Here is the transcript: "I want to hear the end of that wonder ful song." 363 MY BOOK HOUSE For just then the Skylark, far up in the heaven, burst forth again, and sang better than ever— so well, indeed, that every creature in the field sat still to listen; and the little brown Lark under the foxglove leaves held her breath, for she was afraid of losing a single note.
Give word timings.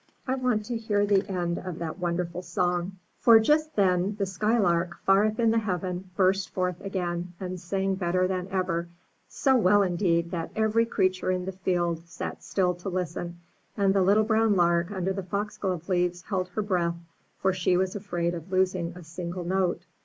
"I 0.27 0.33
want 0.33 0.65
to 0.65 0.77
hear 0.77 1.05
the 1.05 1.29
end 1.29 1.59
of 1.59 1.77
that 1.77 1.99
wonder 1.99 2.25
ful 2.25 2.41
song." 2.41 2.93
363 3.21 3.21
MY 3.21 3.21
BOOK 3.21 3.21
HOUSE 3.21 3.23
For 3.23 3.39
just 3.39 3.75
then 3.75 4.15
the 4.17 4.25
Skylark, 4.25 4.97
far 5.05 5.25
up 5.27 5.39
in 5.39 5.51
the 5.51 5.59
heaven, 5.59 6.09
burst 6.15 6.49
forth 6.49 6.81
again, 6.81 7.33
and 7.39 7.59
sang 7.59 7.93
better 7.93 8.27
than 8.27 8.47
ever— 8.47 8.87
so 9.27 9.55
well, 9.55 9.83
indeed, 9.83 10.31
that 10.31 10.49
every 10.55 10.87
creature 10.87 11.29
in 11.29 11.45
the 11.45 11.51
field 11.51 11.99
sat 12.07 12.41
still 12.43 12.73
to 12.73 12.89
listen; 12.89 13.41
and 13.77 13.93
the 13.93 14.01
little 14.01 14.23
brown 14.23 14.55
Lark 14.55 14.89
under 14.89 15.13
the 15.13 15.21
foxglove 15.21 15.87
leaves 15.87 16.23
held 16.23 16.49
her 16.49 16.63
breath, 16.63 16.95
for 17.37 17.53
she 17.53 17.77
was 17.77 17.95
afraid 17.95 18.33
of 18.33 18.51
losing 18.51 18.93
a 18.95 19.03
single 19.03 19.43
note. 19.43 19.83